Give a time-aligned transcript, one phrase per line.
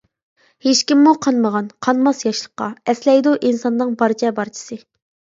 [0.67, 4.79] ھېچكىممۇ قانمىغان قانماس ياشلىققا ئەسلەيدۇ ئىنساننىڭ بارچە بارچىسى.